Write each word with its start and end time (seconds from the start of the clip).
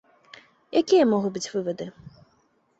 Якія 0.81 1.03
могуць 1.13 1.33
быць 1.37 1.45
вывады? 1.59 1.85